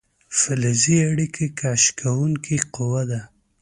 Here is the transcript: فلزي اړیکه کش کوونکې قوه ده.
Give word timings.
فلزي 0.39 0.97
اړیکه 1.09 1.45
کش 1.59 1.83
کوونکې 1.99 2.57
قوه 2.75 3.03
ده. 3.11 3.21